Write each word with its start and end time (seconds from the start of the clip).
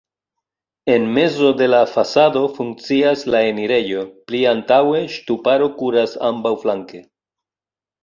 En 0.93 1.03
mezo 1.17 1.51
de 1.59 1.67
la 1.73 1.81
fasado 1.91 2.41
funkcias 2.57 3.27
la 3.35 3.43
enirejo, 3.51 4.09
pli 4.33 4.43
antaŭe 4.55 5.05
ŝtuparo 5.19 5.73
kuras 5.81 6.21
ambaŭflanke. 6.35 7.09